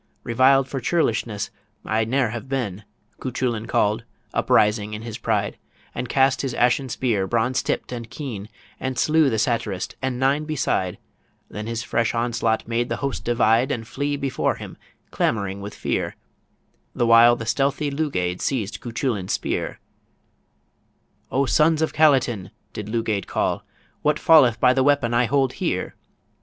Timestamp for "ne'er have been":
2.05-2.85